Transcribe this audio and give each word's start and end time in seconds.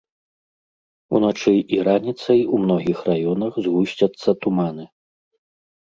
Уначы 1.17 1.53
і 1.75 1.83
раніцай 1.89 2.39
у 2.55 2.63
многіх 2.65 2.97
раёнах 3.11 3.51
згусцяцца 3.67 4.29
туманы. 4.47 4.85